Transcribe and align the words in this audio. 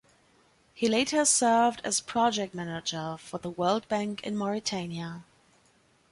He 0.73 0.87
later 0.89 1.23
served 1.25 1.79
as 1.83 2.01
project 2.01 2.55
manager 2.55 3.17
for 3.19 3.37
the 3.37 3.51
World 3.51 3.87
Bank 3.87 4.23
in 4.23 4.35
Mauritania. 4.35 5.25